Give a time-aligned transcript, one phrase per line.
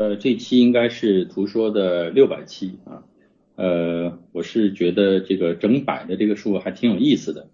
[0.00, 3.04] 呃，这期应该是图说的六百期啊。
[3.56, 7.50] 呃，我是觉得这个整百的这个数还挺有意思的，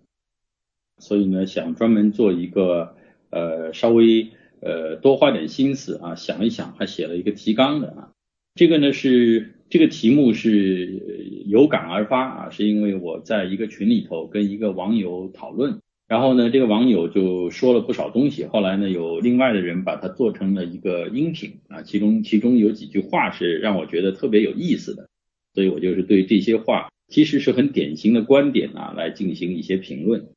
[0.98, 2.95] 所以呢，想专门做一个
[3.30, 4.29] 呃稍微
[4.61, 8.13] 呃多花点心思啊想一想，还写了一个提纲的啊。
[8.54, 15.81] 这个呢是这个题目是有感而发啊，是因为我在一个群里头跟一个网友讨论。
[16.09, 18.45] 然后呢，这个网友就说了不少东西。
[18.45, 25.09] 后来呢，有另外的人把它做成了一个音频啊，其中其中有几句话是让我觉得特别有意思的，
[25.52, 30.28] 所以我就是对这些话其实是很典型的观点啊来进行一些评论。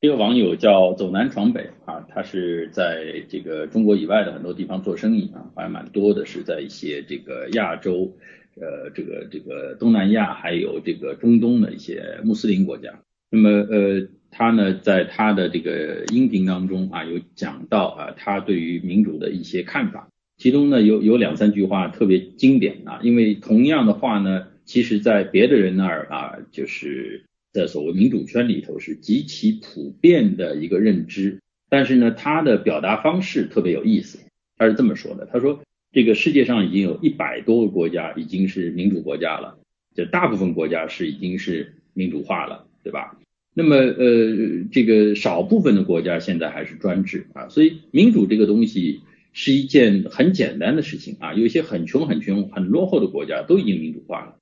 [0.00, 8.16] 这个网友叫走南闯北啊，他是在这个中国以外的很多地方做生意啊，还蛮多的是在一些这个亚洲，
[8.54, 13.00] 呃，这个这个东南亚还有这个中东的一些穆斯林国家。
[13.28, 14.06] 那么呃。
[14.30, 34.20] 他呢，在他的这个音频当中啊，有讲到啊，他对于民主的一些看法，其中呢有有两三句话特别经典啊，因为同样的话呢，其实在别的人那儿啊，就是在所谓民主圈里头是极其普遍的一个认知，但是呢，他的表达方式特别有意思，
[34.56, 35.60] 他是这么说的，他说
[35.92, 39.58] 这个世界上已经有一百多个国家已经是民主国家了，
[39.94, 43.18] 就大部分国家是已经是民主化了，对吧？
[43.60, 49.00] 那么呃，这个少部分的国家现在还是专制啊，所以民主这个东西
[49.34, 51.34] 是一件很简单的事情啊。
[51.34, 54.36] 有一些很穷、很穷、很落后的国家都已经民主化了。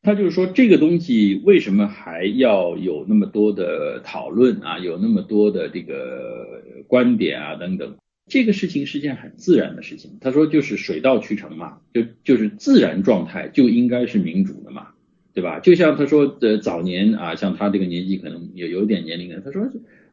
[0.00, 4.78] 他就是说，这个东西为什么还要有那么多的讨论啊？
[4.78, 10.12] 有那么多的这个观点啊等等，这个事情是件很自然的事情。
[10.22, 14.88] 他说，就是水到渠成嘛，就就是自然状态就应该是民主的嘛。
[15.34, 15.60] 对吧？
[15.60, 19.66] 就像他说的早年啊，像他这个年纪可能有有点年龄的，他说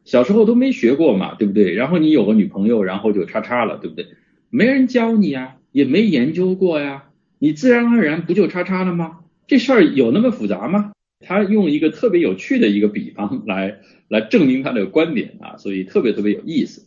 [0.04, 1.74] 小时候都没学过嘛，对不对？
[1.74, 4.06] 然后你有个女朋友，然后就叉叉了，对不对？
[4.48, 9.18] 没人教你呀，也没研究过呀，你自然而然不就叉叉了吗？
[9.46, 10.92] 这事儿有那么复杂吗？
[11.20, 16.86] 他用一个特别有趣的一个比方来来证明他的观点啊，所以特别特别有意思。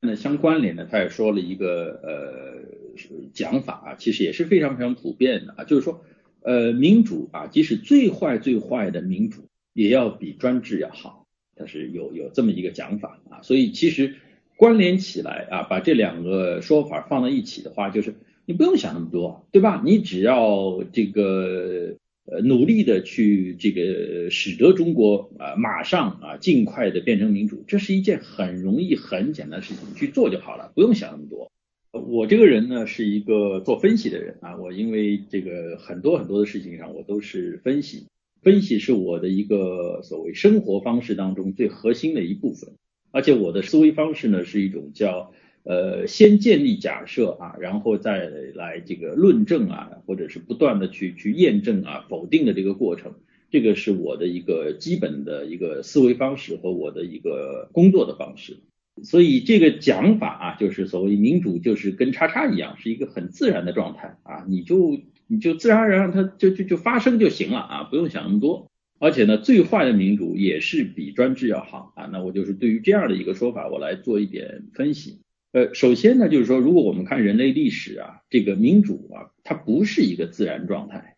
[0.00, 6.04] 那相关联的，他也说了一个呃讲法啊，其实也是非常非常普遍的啊，就是说。
[6.42, 9.42] 呃，民主啊，即使最坏最坏的民主，
[9.74, 11.26] 也要比专制要好，
[11.56, 13.42] 它是有有这么一个讲法啊。
[13.42, 14.14] 所以其实
[14.56, 18.14] 关联起来啊，把这两个说法放在一起的话，就是
[18.46, 19.82] 你不用想那么多，对吧？
[19.84, 31.50] 你只要这个呃努力的去这个使得中国啊马上啊尽快的变成民主，这是一件很容易很简单的事情，去做就好了，不用想那么多。
[31.90, 38.06] 我这个人呢是一个做分析的人啊，我因为这个很多很多的事情上我都是分析，
[38.42, 42.74] 分析是我的一个所谓生活方式当中最核心的一部分，
[43.10, 45.32] 而且我的思维方式呢是一种叫
[45.64, 53.14] 呃先建立假设啊，然后再来这个论证啊，或者是不断的去去验证啊否定的这个过程，
[53.50, 58.58] 这个是我的一个基本的一个思维方式和我的一个工作的方式。
[59.04, 68.70] 所以这个讲法啊，就是所谓民主，就是跟叉叉一样，是一个很自然的状态啊，你就你就自然而然让它就就就发生就行了啊，不用想那么多。
[69.00, 72.06] 而且呢，最坏的民主也是比专制要好啊。
[72.12, 75.20] 那我就是对于这样的一个说法，我来做一点分析。
[75.52, 81.16] 呃，首先呢，就是说，如果我们看人类历史啊，这个民主啊，它不是一个自然状态。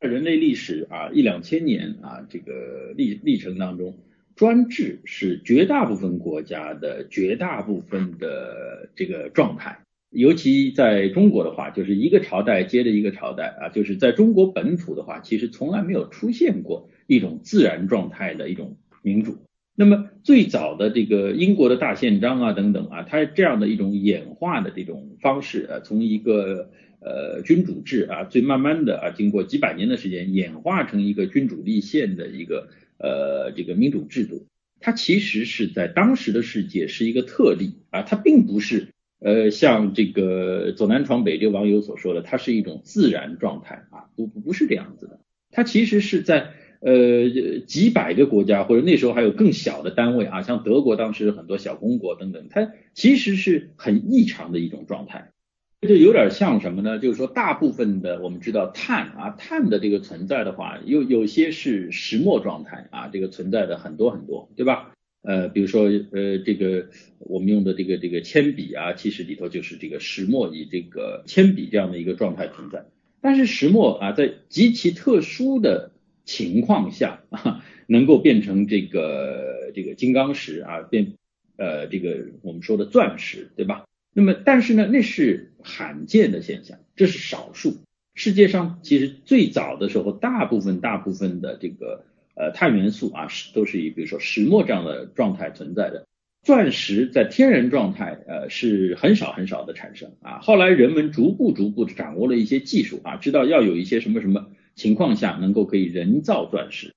[0.00, 3.98] 人类历史啊，一两千年啊，这个历历程当中。
[4.38, 19.38] 专制是绝大部分国家的绝大部分的这个状态，尤其在中国的话，就是一个朝代接着一个朝代啊，就是在中国本土的话，其实从来没有出现过一种自然状态的一种民主。
[19.74, 26.70] 那么最早的这个英国的大宪章啊等等啊，它是这样的一种演化的这种方式啊，从一个
[27.00, 32.68] 呃君主制啊，最慢慢的啊，经过几百年的时间演化成一个君主立宪的一个。
[32.98, 34.46] 呃，这个民主制度，
[34.80, 38.88] 它其实是在当时的世界是一个特例啊，它并不是
[39.20, 45.20] 呃像这个走南闯北这个网友所说的，它是一种自然状态啊，不不是这样子的，
[45.50, 46.50] 它其实是在
[46.80, 55.30] 呃几百个国家或者那时候还有更小的单位啊，像德国当时很多小公国等等，它其实是很异常的一种状态。
[55.80, 56.98] 这就有点像什么呢？
[56.98, 64.92] 就是说，大部分的我们知道碳啊，碳的这个存在的话，有有些是石墨状态啊，这个存在的很多很多，对吧？
[65.22, 66.88] 呃，比如说呃，这个
[67.18, 72.86] 我们用的这个这个铅笔啊，其实里头就是这个石墨以这个铅笔这样的一个状态存在。
[73.20, 75.92] 但是石墨啊，在极其特殊的
[76.24, 81.14] 情况下啊，能够变成这个这个金刚石啊，变
[81.56, 83.84] 呃这个我们说的钻石，对吧？
[84.18, 85.44] 那么但是呢，那是。
[85.60, 87.78] 罕见的现象，这是少数。
[88.14, 92.04] 世界上其实最早的时候，大部分大部分的这个
[92.36, 96.06] 呃碳元素啊，是都是以比如说石墨这样的状态存在的。
[96.42, 100.38] 钻石在天然状态呃是很少很少的产生啊。
[100.38, 106.94] 后来人们逐步逐步的掌握了一些技术啊，知道要有一些什么什么情况下能够可以人造钻石。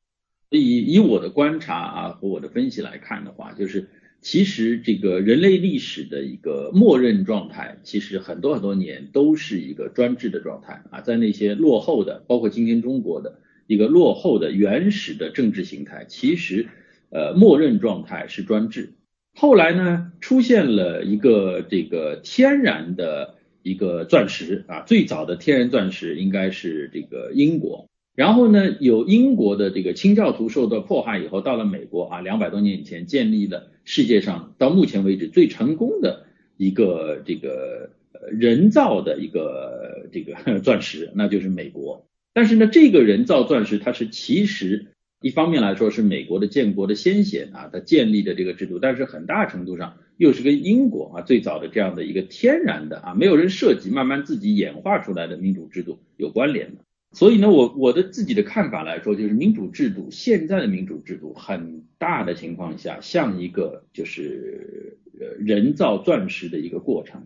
[0.50, 3.90] 以以我的观察啊和我的分析来看的话，就是
[4.22, 16.68] 其实这个人类历史的一个默认状态，其实很多很多年都是一个专制的状态啊，在那些落后的，包括今天中国的一个落后的原始的政治形态，其实
[17.10, 18.94] 呃默认状态是专制。
[19.34, 27.90] 后来呢，出现了一个这个天然的一个钻石啊，最早的天然钻石应该是这个英国。
[28.14, 36.26] 然后呢，有英国的这个清教徒受到迫害以后，到了美国啊，两百多年以前建立了世界上到目前为止最成功的
[36.58, 37.92] 一个这个
[38.30, 42.06] 人造的一个这个 钻石，那就是美国。
[42.34, 44.88] 但是呢，这个人造钻石它是其实
[45.22, 56.84] 一方面来说是美国的建国的先贤啊，它建立的这个制度，但是很大程度上又是跟英国啊最早的这样的一个天然的啊没有人设计，慢慢自己演化出来的民主制度有关联的。
[57.14, 67.24] 所以呢，我我的自己的看法来说，就是民主制度现在的民主制度，很大的情况下像一个就是呃人造钻石的一个过程。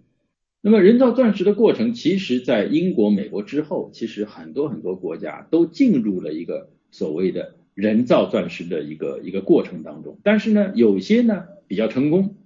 [0.62, 10.18] 那么人造钻石的过程，其实在英国、美国之后，其实很多很多国家都进入了一个所谓的人造钻石的一个一个过程当中。
[10.24, 12.38] 但是呢，有些呢比较成功，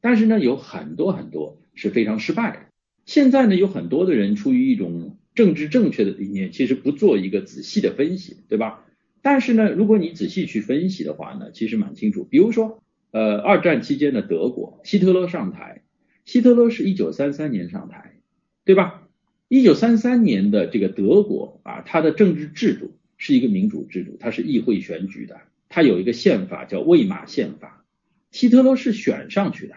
[0.00, 2.58] 但是呢有很多很多是非常失败的。
[3.06, 8.84] 现在呢，有很多的人出于一种政治正确的理念，其实不做一个仔细的分析，对吧？
[9.22, 12.24] 但是呢，如果你仔细去分析的话呢，其实蛮清楚。
[12.24, 12.82] 比如说，
[13.12, 15.82] 呃，二战期间的德国，希特勒上台，
[16.24, 18.16] 希特勒是一九三三年上台，
[18.64, 19.06] 对吧？
[19.46, 27.84] 一九三三年的这个德国啊，它的政治制度是一个民主制度，它是议会选举的，它有一个宪法叫魏玛宪法，
[28.32, 29.76] 希特勒是选上去的。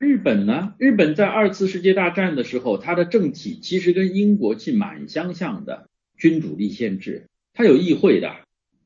[0.00, 0.72] 日本呢？
[0.78, 8.34] 日本在二次世界大战的时候，它的政体其实跟英国是蛮相像的，君主立宪制，它有议会的，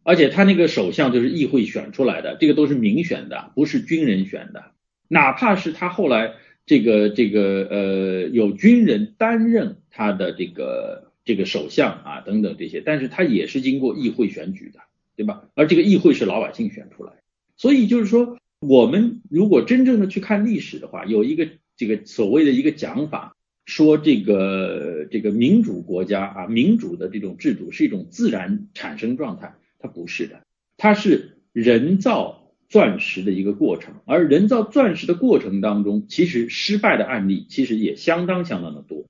[0.02, 4.72] 而且它那个首相就是议会选出来的，这个都是民选的，不是军人选的。
[5.06, 6.32] 哪怕是他后来
[6.66, 14.81] 这个这个呃有军人担任他的这个这个首相啊等等这些，但是他也是经过议会选举的，
[15.14, 15.44] 对吧？
[15.55, 17.12] 而这个议会是老百姓选出来，
[17.56, 18.37] 所以就是说。
[18.66, 30.43] 我们如果真正的去看历史的话，有一个这个所谓的一个讲法，说这个这个民主国家啊，民主的这种制度是一种自然产生状态，它不是的，
[30.76, 39.05] 它是人造钻石的一个过程，而人造钻石的过程当中，其实失败的案例其实也相当相当的多。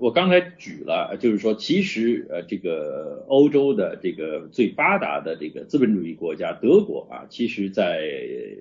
[0.00, 8.00] 我刚才举了，就是说，其实呃，这个欧洲的这个最发达的这个资本主义国家德国啊，其实在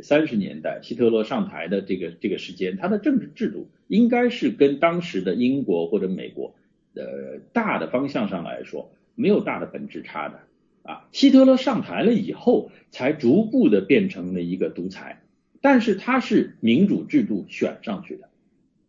[0.01, 6.53] 三十年代希特勒上台的这个这个时间，它的政治制度应该是跟当时的英国或者美国
[6.95, 10.42] 呃大的方向上来说没有大的本质差的
[10.83, 11.07] 啊。
[11.13, 15.21] 希特勒上台了以后，才逐步的变成了一个独裁，
[15.62, 18.29] 但是他是民主制度选上去的。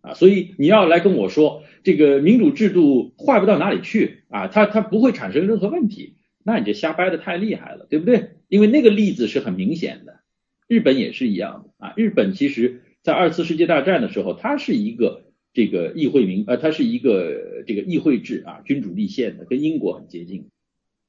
[0.02, 8.30] 啊，所以你要来跟我说这个民主制度坏不到哪里去啊，它它不会产生任何问题，那你就瞎掰的太厉害了，对不对？
[8.48, 10.20] 因为那个例子是很明显的，
[10.68, 11.94] 日本也是一样的啊。
[11.96, 20.46] 日本其实在二次世界大战的时候，它是一个这个议会民呃，它是一个这个议会制啊，君主立宪的，跟英国很接近，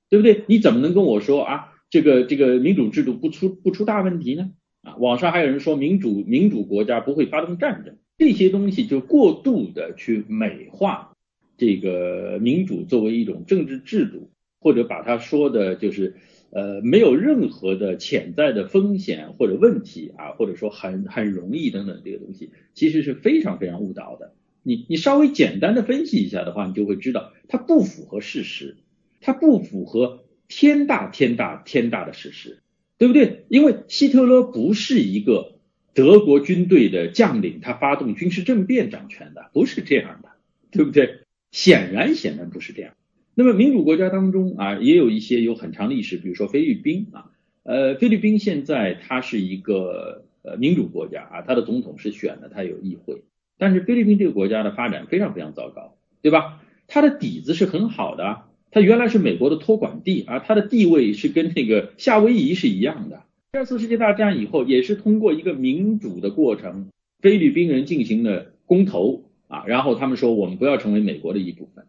[0.10, 0.44] 对不对？
[0.48, 4.52] 你怎么能跟我说啊，这个这个民主制度不出不出大问题呢？
[4.82, 7.98] 啊，网上还有人说民主民主国家不会发动战争。
[8.18, 11.16] 这些东西就过度的去美化
[11.58, 16.16] 这个民主作为一种政治制度，或者把它说的就是
[16.52, 24.34] 呃没有任何的潜在的风险或者问题啊，或者说很很容易等等这个东西，其实是非常非常误导的。
[24.62, 28.78] 你你稍微简单的分析一下的话，你就会知道它不符合事实，
[29.20, 32.60] 它不符合天大天大天大的事实，
[33.02, 33.46] 对不对？
[33.50, 35.56] 因为希特勒不是一个。
[35.94, 40.30] 德国军队的将领，他发动军事政变掌权的，不是这样的，
[40.72, 41.26] 对不对？
[41.52, 42.94] 显然，显然不是这样。
[43.36, 47.32] 那么，民主国家当中啊，也有一些有很长历史，比如说菲律宾啊，
[47.64, 53.24] 呃，菲律宾现在它是一个呃民主国家啊，它的总统是选的，它有议会。
[53.58, 56.64] 但是菲律宾这个国家的发展非常非常糟糕，对吧？
[56.88, 63.24] 它的底子是很好的，它原来是美国的托管地啊，它的地位是跟那个夏威夷是一样的。
[63.52, 66.88] 第二次世界大战以后，也是通过一个民主的过程，
[67.20, 71.86] 菲律宾人进行了公投啊，然后他们说我们不要成为美国的一部分。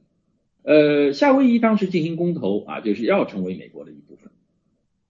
[0.65, 4.33] 呃，夏威夷当时进行公投啊，就是要成为美国的一部分，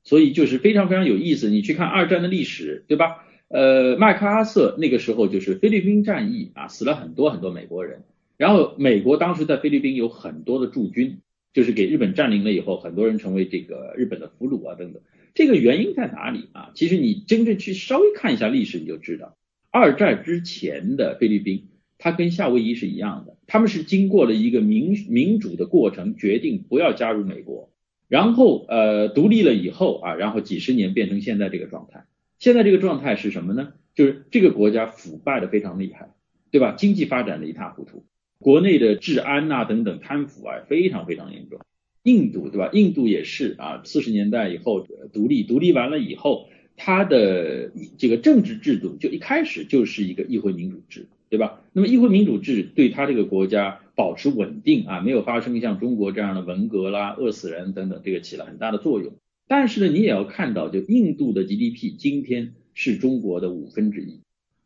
[0.05, 1.49] 所以就是非常非常有意思。
[1.49, 3.25] 你去看二战的历史，对吧？
[3.49, 8.03] 呃，麦克阿瑟那个时候就是菲律宾战役啊，死了很多很多美国人，
[8.39, 11.19] 然后美国当时在菲律宾有很多的驻军，
[11.53, 15.03] 就是给日本占领了以后，很多人成为这个日本的俘虏啊等等。
[15.35, 16.71] 这个原因在哪里啊？
[16.75, 19.37] 其实你真正去稍微看一下历史，你就知道，
[19.71, 21.69] 二战之前的菲律宾。
[22.05, 27.71] 它跟夏威夷是一样的，他们是经过了一个民民主的过程，决定不要加入美国，
[28.09, 32.07] 然后呃独立了以后啊，然后几十年变成现在这个状态。
[32.41, 33.75] 现在这个状态是什么呢？
[33.95, 36.11] 就是这个国家腐败的非常厉害，
[36.51, 36.75] 对吧？
[36.77, 38.05] 经济发展的一塌糊涂，
[38.43, 41.61] 国内的治安呐等等贪腐啊非常非常严重。
[42.03, 42.69] 印度对吧？
[42.73, 51.07] 印度也是啊，四十年代以后独立，独立完了以后，它的这个政治制度就一开始就是一个议会民主制。
[51.33, 51.63] 对吧？
[51.73, 59.15] 那么议会民主制对他这个国家保持稳定啊，没有发生像中国这样的文革啦、饿死人等等，这个起了很大的作用。
[59.49, 64.21] 但是呢，你也要看到，就印度的 GDP 今天是中国的五分之一。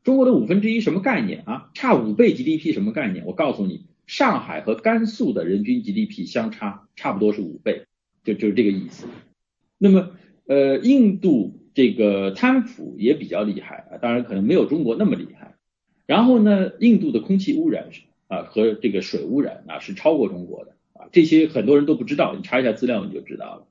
[0.07, 1.69] 中国的五分之一什么概念啊？
[1.75, 3.27] 差五倍 GDP 什么概念？
[3.27, 7.87] 我告诉你，上海和甘肃的人均 GDP 相差差不多是五倍，
[8.23, 9.09] 就就是这个意思。
[9.79, 10.11] 那么
[10.47, 15.57] 呃，印度这个贪腐也比较厉害啊，当然可能没有中国那么厉害。
[16.07, 17.89] 然后呢，印度的空气污染
[18.29, 23.67] 啊和这个水污染啊是超过中国的啊，这些很多人都不知道，你查一下资料你就知道了。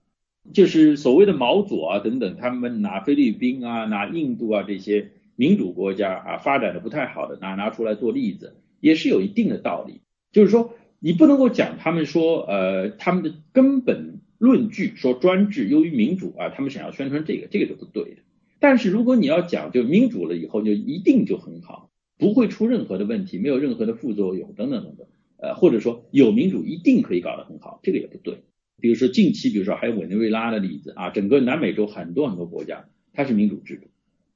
[0.52, 10.02] 就是所谓的毛左啊等等，他们拿菲律宾啊、拿印度啊这些民主国家啊发展的不太好的拿拿出来做例子，也是有一定的道理。
[10.32, 18.22] 就是说，你不能够讲他们说呃他们的根本论据说专制优于民主啊，他们想要宣传这个，这个是不对的。
[18.60, 21.90] 但是如果你要讲就民主了以后就一定就很好。
[22.18, 28.38] 不会出任何的问题，没有任何的副作用，等等等等，呃，或者说有民主一定可以搞得很好，这个也不对。
[28.80, 33.88] 比如说近期，比如说还有委内瑞拉的例子啊，整个南美洲很多很多国家它是民主制度，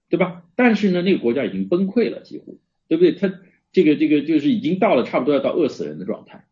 [0.10, 0.44] 对吧？
[0.56, 3.14] 但是呢，那个国家已经崩溃了，几乎，对不对？
[3.14, 3.40] 它
[3.72, 6.46] 这个这个就是已经到了差不多要到饿死人的状态，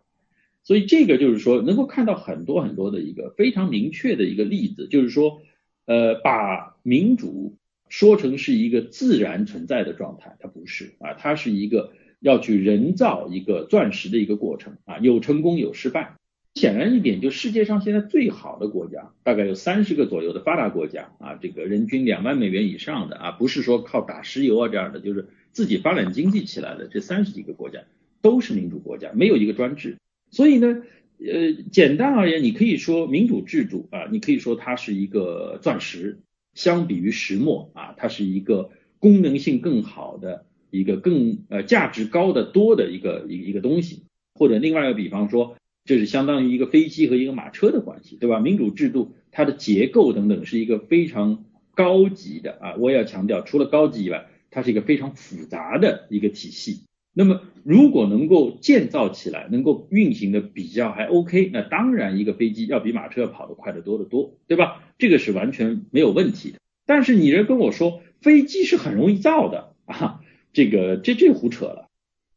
[0.64, 5.42] 所以这个就是说能够看到很多很多的一个非常明确的一个例子，就是说，
[5.86, 7.58] 呃，把民主。
[7.90, 16.18] 说成是一个自然存在的状态，它不是啊，它是一个要去人造一个钻石的一个过程啊，有成功有失败。
[16.58, 27.80] 显然一点，就世界上现在最好的国家，大概有三十个左右的发达国家啊，这个人均两万美元以上的啊，不是说靠打石油啊这样的，就是自己发展经济起来的这三十几个国家
[28.22, 29.98] 都是民主国家，没有一个专制。
[30.32, 30.82] 所以呢，
[31.20, 36.18] 呃，简单而言，你可以说民主制度啊，你可以说它是一个钻石。
[36.54, 45.56] 相比于石墨啊，它是一个功能性更好的一个更呃价值高的多的一个一一个东西，或者另外一个比方说，
[45.88, 48.40] 这是相当于一个飞机和一个马车的关系，对吧？
[48.40, 56.82] 民主制度它的结构等等是一个非常高级的啊，我也要强调，除了高级以外，它是一个非常复杂的一个体系。
[57.14, 64.84] 那么，如果能够建造起来，能够运行的比较还 OK，那当然一个飞机要比马车要跑得快得多得多，对吧？
[65.00, 66.60] 这个是完全没有问题的。
[66.86, 70.20] 但是你人跟我说飞机是很容易造的啊，
[70.54, 71.88] 这个这这胡扯了。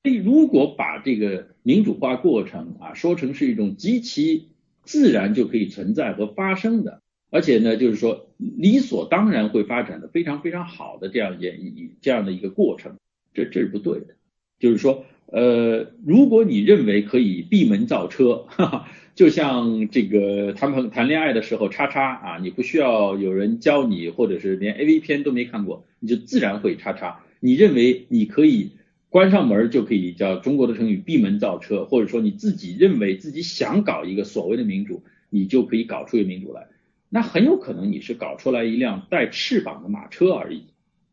[0.02, 4.48] 所以如果把这个民主化过程啊说成是一种极其
[4.84, 12.96] 自然就可以存在和发生的，而且呢就是说理所当然会发展的非常非常好的这样一一这样的一个过程，
[13.34, 14.14] 这这是不对的。
[14.58, 27.20] 就是说，呃，如果你认为可以闭门造车，哈哈，就像这个谈朋谈恋爱的时候，叉叉啊，你不需要有人教你，或者是连 A V 片都没看过，你就自然会叉叉。
[27.40, 28.72] 你认为你可以
[29.10, 36.68] 关上门就可以叫中国的成语闭门造车，或者说你自己认为自己想搞一个所谓的民主，你就可以搞出一个民主来，
[37.08, 40.62] 那很有可能你是搞出来一辆带翅膀的马车而已。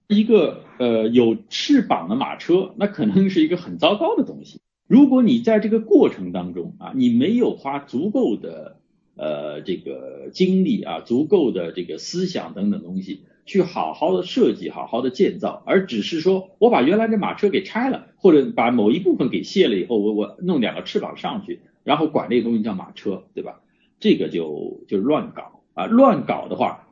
[0.07, 4.61] 一个呃有翅膀的马车，那可能是一个很糟糕的东西。
[4.87, 8.79] 如果你在这个过程当中啊，你没有花足够的
[9.17, 23.61] 呃这个精力啊，足够的这个思想等等东西，去好好的设计、好好的建造，而只是说我把原来的马车给拆了，或者把某一部分给卸了以后，我我弄两个翅膀上去，然后管这个东西叫马车，对吧？
[23.99, 26.83] 这个就就乱搞啊，乱搞的话。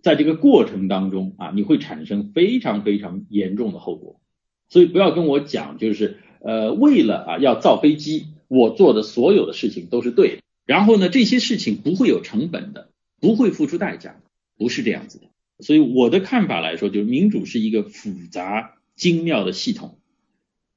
[0.00, 4.20] 在这个过程当中啊，你会产生非常非常严重的后果，
[4.68, 14.20] 所以不要跟我讲，就是呃，为了啊要造飞机，我做的所有的事情都是对的，然后呢，这些事情不会有成本的，不会付出代价，
[14.58, 15.24] 不是这样子的。
[15.60, 19.98] 所以我的看法来说，就是民主是一个复杂精妙的系统，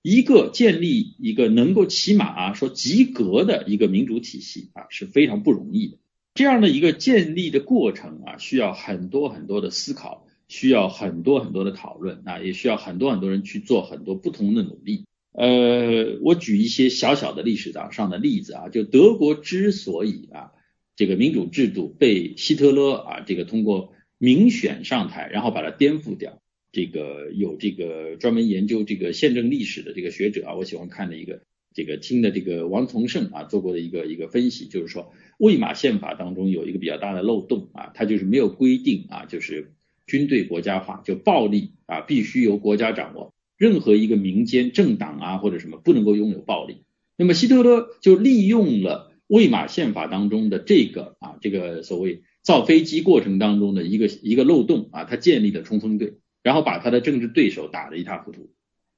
[0.02, 5.98] 一个建立一个能够起码啊说及格的一个民主体系啊是非常不容易的。
[6.36, 15.04] 这样的一个建立的过程啊，需要很多很多的思考，需要很多很多的讨论啊，也需要很多很多人去做很多不同的努力。
[15.34, 20.52] 呃，我举一些小小的历史上的例子啊，就德国之所以啊
[20.96, 26.40] 这个民主制度被希特勒啊这个通过民选上台，然后把它颠覆掉。
[26.74, 31.42] 这个有这个专门研究这个宪政历史的这个学者啊，我喜欢看的一个
[31.74, 39.74] 这个听的这个王从胜啊做过的一个一个分析，就是说魏玛宪法当中有一个比较大的漏洞啊，它就是没有规定啊，就是
[40.08, 46.78] 军队国家化，就暴力啊必须由国家掌握，任何一个民间政党啊或者什么不能够拥有暴力。
[47.16, 56.16] 那么希特勒就利用了魏玛宪法当中的这个啊这个所谓造飞机过程当中的一个一个漏洞啊，他建立了冲锋队。
[56.44, 58.50] 然后把他的政治对手打得一塌糊涂。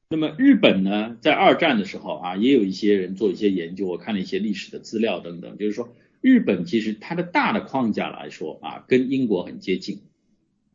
[0.09, 10.03] 那么日本呢，在二战的时候啊，也有一些人做一些研究，我看了一些历史的资料等等，就是说日本其实它的大的框架来说啊，跟英国很接近。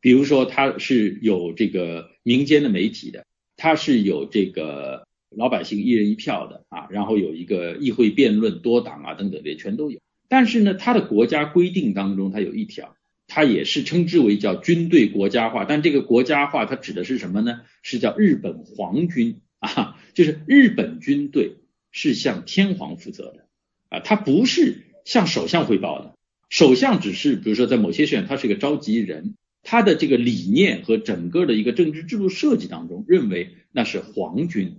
[0.03, 3.25] 比如说它是有这个民间的媒体的，
[3.59, 10.01] 它是有这个老百姓一人一票的啊，然后有一个议会辩论多党啊等等的全都有。
[10.31, 12.95] 但是呢，它的国家规定当中它有一条。
[13.31, 17.61] 它也是称之为叫军队国家化，但这个国家化它指的是什么呢？
[17.83, 21.59] 是叫日本皇军啊，就是日本军队
[21.93, 23.45] 是向天皇负责的
[23.91, 26.15] 啊，它不是向首相汇报的。
[26.49, 34.77] 首相只是比如说在某些事情他是一个召集人，他的这个理念和整个的一个政治制度设计当中认为那是皇军，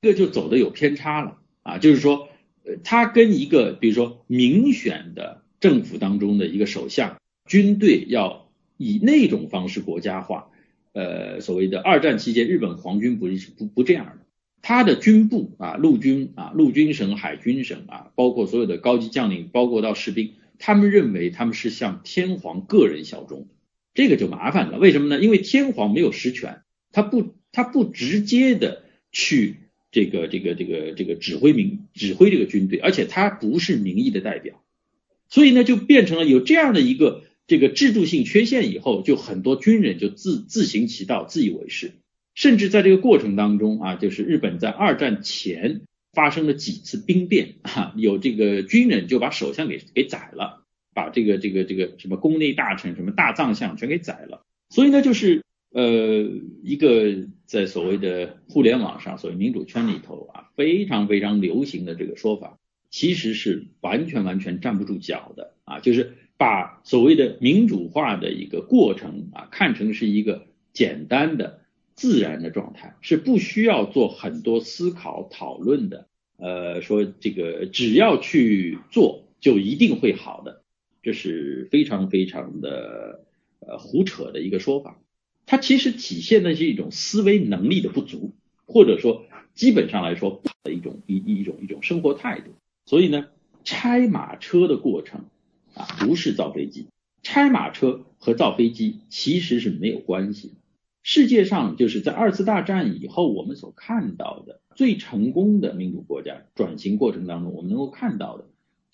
[0.00, 2.28] 这就走的有偏差了啊，就是说
[2.64, 7.16] 呃，他跟一个比如说民选的政府当中的一个首相。
[7.48, 10.48] 军队要以那种方式国家化，
[10.94, 14.26] 呃，所谓的二战期间日本皇军不是不不这样的，
[14.62, 23.46] 他的军部啊，陆军啊，陆军省、海军省啊，包括所有的高级将领，包括到士兵，他们认为他们是向天皇个人效忠，
[23.96, 24.78] 这个就麻烦了。
[24.78, 25.20] 为什么呢？
[25.20, 26.60] 因为天皇没有实权，
[26.92, 29.56] 他不他不直接的去
[29.90, 34.62] 这个这个这个这个指挥民指挥这个军队，而且他不是民意的代表，
[35.28, 37.24] 所以呢，就变成了有这样的一个。
[37.48, 41.92] 这个制度性缺陷以后，就很多军人就自自行其道，自以为是，
[42.34, 45.82] 甚至在这个过程当中啊，就是日本在二战前
[46.12, 50.65] 发生了几次兵变啊，有这个军人就把首相给给宰了，
[50.96, 54.42] 把这个这个这个什么宫内大臣、什么大藏相全给宰了。
[54.70, 55.84] 所以呢，就是呃
[56.64, 62.58] 一个在所谓的互联网上，所谓民主圈里头啊，非常非常流行的这个说法，
[62.90, 66.14] 其实是完全完全站不住脚的啊，就是。
[66.38, 71.60] 把所谓的民主化的一个过程啊，看成是一个简单的
[71.94, 76.08] 自然的状态，是不需要做很多思考讨论的。
[76.36, 80.60] 呃，说这个只要去做就一定会好的，
[81.06, 83.24] 这是非常非常的
[83.60, 85.00] 呃胡扯的一个说法。
[85.46, 88.32] 它其实体现的是一种思维能力的不足，
[88.66, 92.50] 或者说基本上来说的一种一一种一种生活态度。
[92.86, 93.28] 所以呢，
[93.62, 95.26] 拆马车的过程。
[95.74, 96.86] 啊，不是造飞机，
[97.22, 100.54] 拆马车和造飞机其实是没有关系的。
[101.02, 108.46] 世界上就是在二次大战以后，我们所看到的最成功的民主国家转型过程当中，我们能够看到的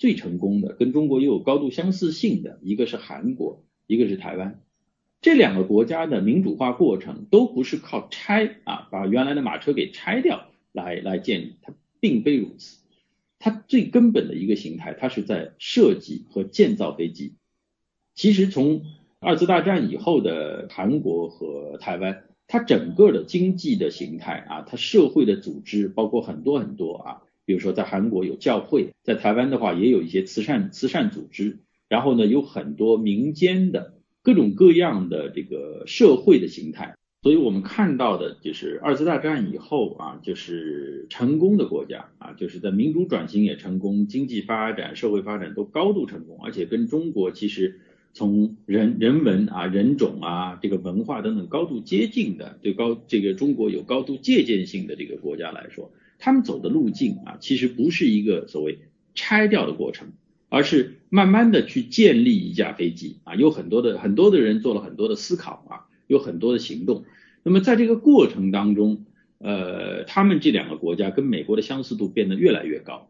[0.02, 4.60] 最成功的，跟中国又有高度相似性的，一个是韩国，一个是台湾。
[5.20, 12.80] 这两个国家的民主化过程都不是靠拆啊，把原来的马车给拆掉来来建立，它并非如此。
[13.38, 17.36] 它最根本的一个形态，它是在设计和建造飞机。
[18.16, 18.82] 其实从
[19.20, 36.96] 二次大战以后的韩国和台湾，它整个的经济的形态啊，它社会的组织包括很多很多啊，比如说在韩国有教会，在台湾的话也有一些慈善慈善组织，然后呢有很多民间的各种各样的这个社会的形态。
[37.22, 47.80] 所以我们看到的就是二次大战以后啊，就是成功的国家啊，就是在民主转型也成功，经济发展、社会发展都高度成功，而且跟中国其实
[48.12, 58.78] 从人人文啊、人种啊、这个文化等等高度接近的，对高这个中国有高度借鉴性的这个国家来说，他们走的路径啊，其实不是一个所谓
[59.14, 60.12] 拆掉的过程，
[60.48, 65.72] 而是慢慢的去建立一架飞机啊，有很多的很多的人做了很多的思考啊。
[66.08, 67.04] 有很多的行动，
[67.42, 69.06] 那么在这个过程当中，
[69.38, 73.08] 呃，他们这两个国家跟美国的相似度变得越来越高，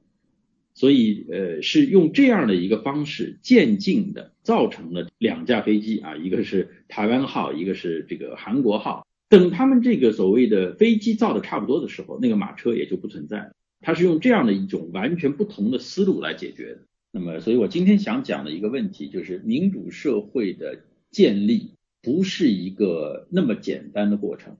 [0.72, 13.52] 所以呃是用这样的一个方式渐进的造成了两架飞机啊，一个是台湾号，一个是这个韩国号，等他们这个所谓的飞机造的差不多的时候，那个马车也就不存在了。
[13.80, 16.80] 他是用这样的一种完全不同的思路来解决的。
[17.12, 21.70] 那么，所以我今天想讲的一个问题就是，民主社会的建立
[22.02, 24.58] 不是一个那么简单的过程。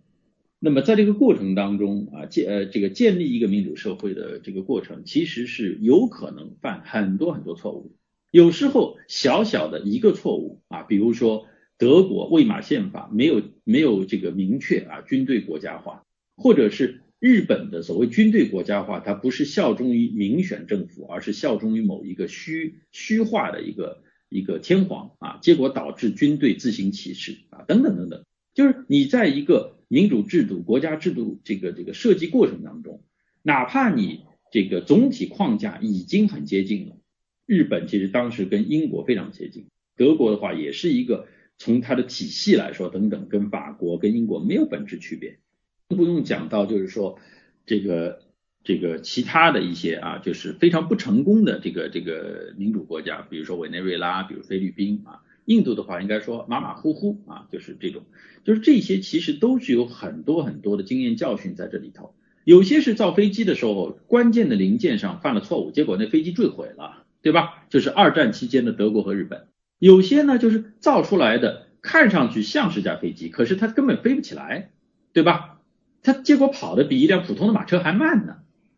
[0.58, 7.92] 那么，在这个过程当中啊，建呃这个建立一个民主社会的这个过程，其实是有可能犯很多很多错误。
[8.30, 11.44] 有时候小小的一个错误啊，比如说。
[11.82, 16.04] 德国魏玛宪法没有没有这个明确啊军队国家化，
[16.36, 33.02] 或者是日本的所谓军队国家化，它不是效忠于民选政府，而是效忠于某一个虚虚化的一个一个天皇啊，结果导致军队自行其事啊等等等等，就是你在一个民主制度国家制度这个这个设计过程当中，
[33.42, 34.20] 哪怕你
[34.52, 36.96] 这个总体框架已经很接近了，
[37.44, 39.66] 日本其实当时跟英国非常接近，
[39.96, 41.26] 德国的话也是一个。
[41.64, 45.38] 从它的体系来说，等等，跟法国、跟英国没有本质区别，
[45.86, 47.20] 不用讲到，就是说
[47.66, 48.18] 这个
[48.64, 58.02] 这个其他的一些啊，就是非常不成功的这个这个民主国家，比如说委内瑞拉，比如菲律宾啊，印度的话应该说马马虎虎啊，就是这种，
[58.42, 67.64] 就是这些其实都是有很多很多的经验教训在这里头，有些是造飞机的时候关键的零件上犯了错误，结果那飞机坠毁了，对吧？
[67.70, 69.46] 就是二战期间的德国和日本。
[69.82, 74.70] 有些呢，就是造出来的，看上去像是架飞机，可是它根本飞不起来，
[75.12, 75.60] 对吧？
[76.02, 78.36] 它结果跑的比一辆普通的马车还慢呢，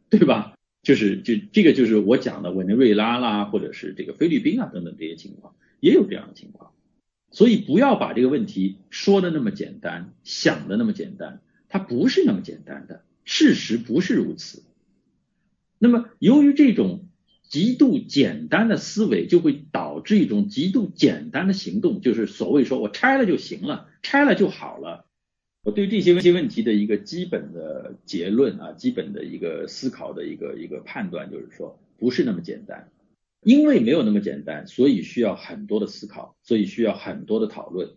[0.08, 0.54] 对吧？
[0.82, 6.72] 就是就这个就是我讲的委内瑞拉啦，或者是这个菲律宾啊等等这些情况，也有这样的情况。
[7.30, 14.62] 所以不要把这个问题说的那么简单，想的那么简单，它不是那么简单的，事实不是如此。
[15.78, 17.04] 那么由于这种。
[17.48, 25.06] 极度简单的思维就会导致一种极度简单的行动，就是所谓说我拆了就行了，拆了就好了。
[25.62, 32.90] 我对这些问些问题的一个基本的结论啊，基本的一个思考的一个一个判断，就是说不是那么简单。
[33.42, 37.90] 因为没有那么简单，所以需要很多的思考，所以需要很多的讨论，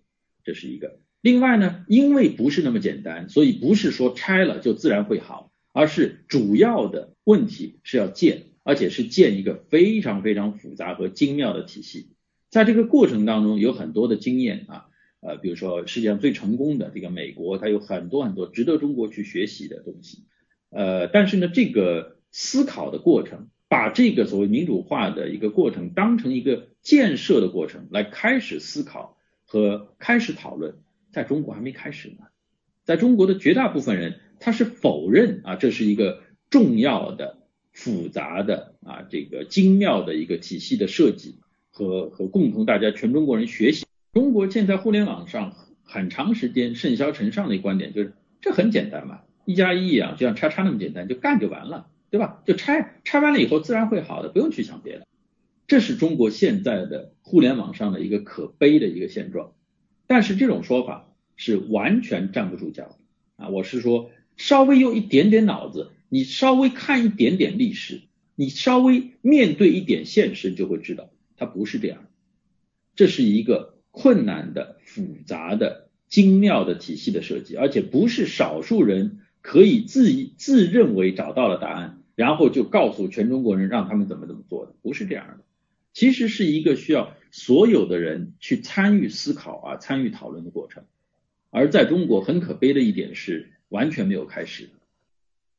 [0.44, 1.00] 这是一个。
[1.22, 8.44] 另外呢，因为不是那么简单，所以不是说拆了就自然会好，而是主要的问题是要建。
[8.68, 12.10] 而且是建一个非常非常复杂和精妙的体系，
[12.50, 14.88] 在这个过程当中有很多的经验啊，
[15.22, 20.26] 呃，比如说世界上最成功的这个美国，它有很多很多值得中国去学习的东西，
[20.70, 30.76] 呃，但是呢，这个思考的过程，把这个所谓民主化的一个过程当成一个建设的过程来开始思考和开始讨论，
[31.14, 32.26] 在中国还没开始呢，
[32.84, 37.37] 在中国的绝大部分人他是否认啊，这是一个重要的。
[37.78, 41.36] 复杂的啊，这个精妙的一个体系的设计
[41.70, 43.86] 和和共同大家全中国人学习。
[44.14, 52.42] 中国现在互联网上很长时间甚嚣尘上的一个观点就是，这很简单嘛，一加一啊，就像叉叉那么简单，就干就完了，对吧？
[52.48, 55.06] 就拆拆完了以后自然会好的，不用去想别的。
[55.68, 59.52] 这是中国现在的互联网上的一个可悲的一个现状。
[60.08, 62.96] 但是这种说法是完全站不住脚的
[63.36, 63.50] 啊！
[63.50, 65.92] 我是说，稍微用一点点脑子。
[66.10, 68.02] 你稍微看一点点历史，
[68.36, 72.06] 你稍微面对一点现实，就会知道它不是这样。
[72.96, 85.44] 这是一个困难的、复杂的、精妙的体系的设计，而且不是少数人可以自自认为找到了答案，然后就告诉全中国人让他们怎么怎么做的，不是这样的。
[85.94, 90.84] 其实是一个需要所有的人去参与思考啊、参与讨论的过程。
[91.50, 94.70] 而在中国，很可悲的一点是完全没有开始。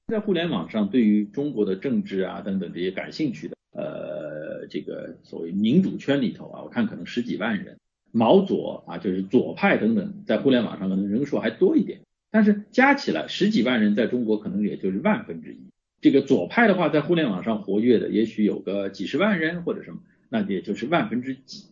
[0.08, 7.76] 在互联网上，对于中国的政治啊等等这些感兴趣的，呃，这个所谓民主圈里头啊，我看可能十几万人，
[8.10, 15.58] 毛左啊，就是左派等等，在互联网上可能人数还多一点，但是加起来十几万人，在中国可能也就是万分之一。
[16.00, 19.98] 这个左派的话，在互联网上活跃的，也许有个几十万人或者什么，
[20.30, 21.66] 那也就是万分之几。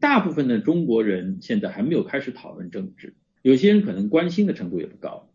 [0.00, 3.12] 大部分的中国人现在还没有开始讨论政治，
[3.42, 5.28] 有些人可能关心的程度也不高。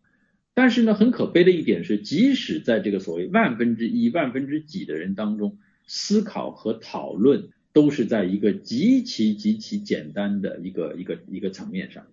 [0.53, 12.05] 但是呢，很可悲的一点是，即使在这个所谓万分之一、万分之几的人当中，思考和讨论都是在一个极其极其简单的一个一个一个层面上。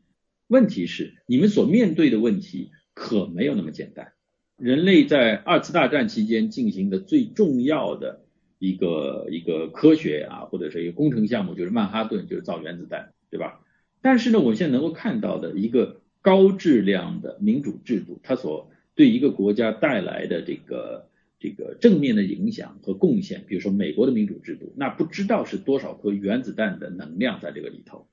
[0.46, 4.12] 问题是，你们所面对的问题可没有那么简单。
[4.56, 8.20] 人类在二次大战期间进行的最重要的
[8.60, 13.60] 一个一个科学啊，或者是一个工程项目，就是曼哈顿，就是造原子弹，对吧？
[14.00, 16.00] 但是呢，我现在能够看到的一个。
[16.20, 28.08] 高质量的民主制度，它所对一个国家带来的这个这个正面的影响和贡献，比如说美国的民主制度，那不知道是多少颗原子弹的能量在这个里头，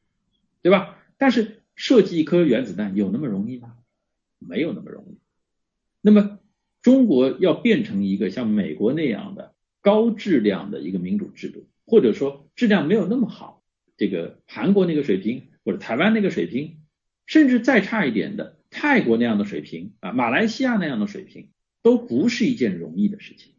[0.61, 0.97] 对吧？
[1.17, 3.77] 但是设计一颗原子弹有那么容易吗？
[4.39, 5.17] 没有那么容易。
[6.01, 6.39] 那么
[6.81, 13.63] 中国要变成一个像美国那样的高质量的一个民主制度，或者说质量没有那么好，
[13.97, 16.77] 这个韩国那个水平或者台湾那个水平，
[17.25, 21.49] 甚至再差一点的泰国那样的水平啊，马来西亚那样的水平，
[21.81, 23.53] 都不是一件容易的事情。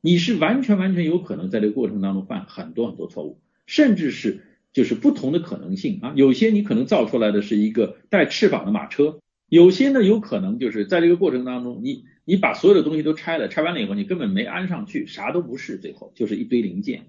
[0.00, 4.42] 你是完全完全有可能在这个过程当中犯很多很多错误，甚至是
[4.72, 6.12] 就是不同的可能性啊。
[6.14, 17.06] 有些你可能造出来的是一个带翅膀的马车，有些呢有可能就是在这个过程当中，你你把所有的东西都拆了，拆完了以后你根本没安上去，啥都不是，最后就是一堆零件，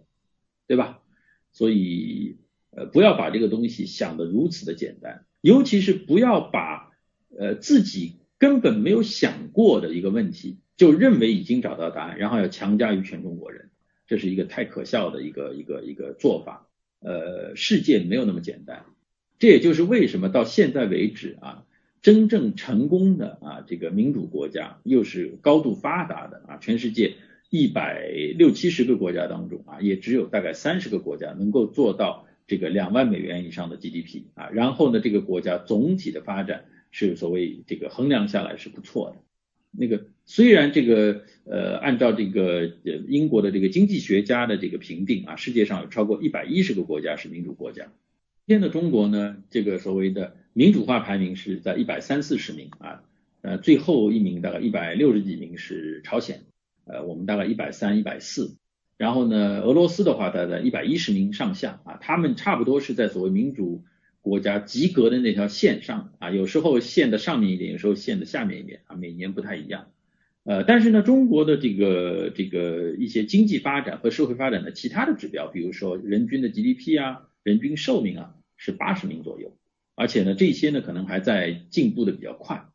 [0.68, 1.02] 对吧？
[1.52, 2.38] 所以
[2.72, 6.92] 呃不要把这个东西想得如此的简单，尤其是不要把
[7.38, 10.58] 呃自己根本没有想过的一个问题。
[10.76, 13.70] 就认为已经找到答案，然后要强加于全中国人，
[14.08, 16.68] 这是一个太可笑的一个一个一个做法。
[17.00, 18.84] 呃，世界没有那么简单，
[19.40, 21.64] 这也就是为什么到现在为止啊，
[22.02, 27.14] 真正成功的啊这个民主国家，又是高度发达的啊，全世界
[27.50, 28.06] 一百
[28.38, 39.18] 六七十个国家当中啊，也只有大概三十个国家能够做到这个两万美元以上的 GDP 啊，然后呢，这个国家总体的发展是所谓这个衡量下来是不错的。
[39.78, 47.92] 那个虽然这个呃，按照这个呃英国的这个经济学家的这个评定啊，世界上有超过一百一十个国家是民主国家。
[48.48, 53.04] 今天的中国呢，这个所谓的民主化排名是在一百三四十名啊，
[53.42, 56.44] 呃，最后一名大概一百六十几名是朝鲜，
[56.86, 58.56] 呃，我们大概一百三一百四。
[58.98, 63.84] 然后呢，俄罗斯的话大概在一百一十名上下啊，他们差不多是在所谓民主。
[64.22, 69.92] 国家及格的那条线上啊，有时候线的上面一点，有时候线的下面一点啊，每年不太一样。
[70.44, 79.56] 呃，但是呢，中国的这个这个一些经济发展和社会发展的其他的指标，比如说人均的 GDP 啊，人均寿命啊，是八十名左右，
[79.94, 82.66] 而且呢，这些呢可能还在进步的比较快。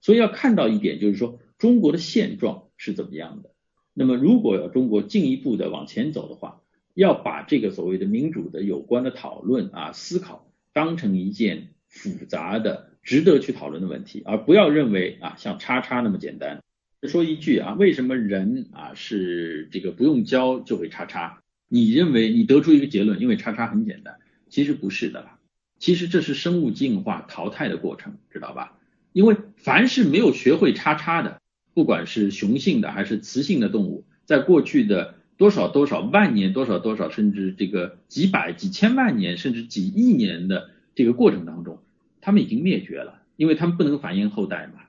[0.00, 3.50] 所以要看到一点，就是说中国的现状是怎么样的。
[3.98, 6.60] 那么如果要中国进一步的往前走的话，
[6.92, 10.46] 要把这个所谓的民主的有关的讨论啊思考。
[10.74, 16.62] 当成一件复杂的、值得去讨论的问题，而不要认为啊像叉叉那么简单。
[17.04, 21.40] 说一句啊，为什么人啊是这个不用教就会叉叉？
[21.66, 24.16] 你认为你得出一个结论，因为叉叉很简单，
[24.50, 25.38] 其实不是的啦。
[25.78, 28.78] 其实这是生物进化淘汰的过程，知道吧？
[29.14, 31.40] 因为凡是没有学会叉叉的，
[31.76, 35.14] 不管是雄性的还是雌性的动物，在过去的。
[35.38, 41.82] 多少多少万年，多少多少，甚至这个几百几千万年，甚至几亿年的这个过程当中，
[42.22, 44.84] 他们已经灭绝了，因为他们不能繁衍后代嘛，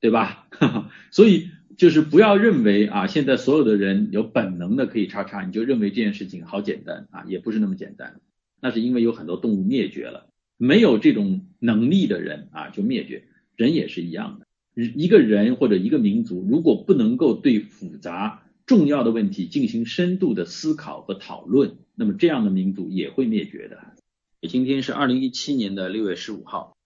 [0.00, 0.48] 对吧？
[1.12, 8.22] 所以就是不要认为啊，现在所有的人有本能的可以叉叉，你就认为这件事情好简单啊，也不是那么简单。
[8.62, 14.46] 那是因为有很多动物灭绝了，没有这种能力的人啊就灭绝，人也是一样的。
[14.94, 18.42] 一个人或者一个民族，如果不能够对复杂。
[18.64, 23.78] 重要的问题进行深度的思考和讨论，那么这样的民族也会灭绝的。
[24.46, 26.76] 今天是二零一七年的六月十五号。